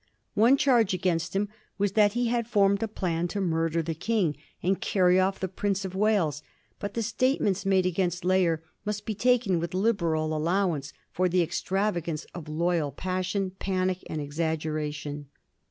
One 0.33 0.57
charge 0.57 0.95
against 0.95 1.35
him 1.35 1.47
was 1.77 1.91
that 1.91 2.13
he 2.13 2.25
had 2.25 2.47
formed 2.47 2.81
a 2.81 2.87
plan 2.87 3.27
to 3.27 3.39
murder 3.39 3.83
the 3.83 3.93
King 3.93 4.35
and 4.63 4.81
carry 4.81 5.19
off 5.19 5.39
the 5.39 5.47
Prince 5.47 5.85
of 5.85 5.93
Wales; 5.93 6.41
but 6.79 6.95
the 6.95 7.03
statements 7.03 7.67
made 7.67 7.85
against 7.85 8.25
Layer 8.25 8.63
must 8.83 9.05
be 9.05 9.13
taken 9.13 9.59
with 9.59 9.75
liberal 9.75 10.35
allowance 10.35 10.91
for 11.11 11.29
the 11.29 11.43
extravagance 11.43 12.25
of 12.33 12.49
loyal 12.49 12.91
passion, 12.91 13.51
panic, 13.59 13.99
and 14.09 14.19
exaggeration. 14.19 15.27